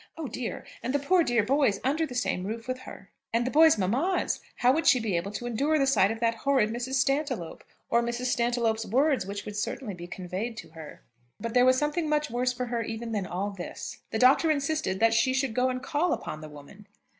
O 0.17 0.27
dear! 0.27 0.65
And 0.81 0.95
the 0.95 1.05
poor 1.07 1.21
dear 1.23 1.43
boys, 1.43 1.79
under 1.83 2.07
the 2.07 2.15
same 2.15 2.43
roof 2.47 2.67
with 2.67 2.79
her! 2.89 3.11
And 3.31 3.45
the 3.45 3.51
boys' 3.51 3.77
mammas! 3.77 4.39
How 4.55 4.71
would 4.73 4.87
she 4.87 4.99
be 4.99 5.15
able 5.15 5.29
to 5.33 5.45
endure 5.45 5.77
the 5.77 5.85
sight 5.85 6.09
of 6.09 6.19
that 6.21 6.33
horrid 6.37 6.71
Mrs. 6.71 6.95
Stantiloup; 6.95 7.61
or 7.87 8.01
Mrs. 8.01 8.25
Stantiloup's 8.35 8.87
words, 8.87 9.27
which 9.27 9.45
would 9.45 9.55
certainly 9.55 9.93
be 9.93 10.07
conveyed 10.07 10.57
to 10.57 10.69
her? 10.69 11.03
But 11.39 11.53
there 11.53 11.65
was 11.65 11.77
something 11.77 12.09
much 12.09 12.31
worse 12.31 12.51
for 12.51 12.65
her 12.65 12.81
even 12.81 13.11
than 13.11 13.27
all 13.27 13.51
this. 13.51 13.99
The 14.09 14.17
Doctor 14.17 14.49
insisted 14.49 14.99
that 15.01 15.13
she 15.13 15.35
should 15.35 15.53
go 15.53 15.69
and 15.69 15.83
call 15.83 16.13
upon 16.13 16.41
the 16.41 16.49
woman! 16.49 16.87